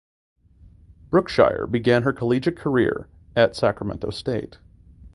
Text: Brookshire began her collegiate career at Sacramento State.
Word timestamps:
Brookshire 1.11 1.67
began 1.67 2.01
her 2.01 2.11
collegiate 2.11 2.57
career 2.57 3.07
at 3.35 3.55
Sacramento 3.55 4.09
State. 4.09 4.57